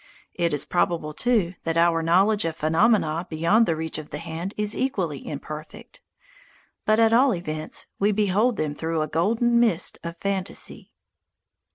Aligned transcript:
It 0.33 0.51
is 0.51 0.65
probable, 0.65 1.13
too, 1.13 1.53
that 1.63 1.77
our 1.77 2.01
knowledge 2.01 2.43
of 2.43 2.55
phenomena 2.55 3.27
beyond 3.29 3.67
the 3.67 3.75
reach 3.75 3.99
of 3.99 4.09
the 4.09 4.17
hand 4.17 4.55
is 4.57 4.75
equally 4.75 5.27
imperfect. 5.27 6.01
But, 6.87 6.99
at 6.99 7.13
all 7.13 7.35
events, 7.35 7.85
we 7.99 8.11
behold 8.11 8.55
them 8.57 8.73
through 8.73 9.03
a 9.03 9.07
golden 9.07 9.59
mist 9.59 9.99
of 10.03 10.17
fantasy. 10.17 10.91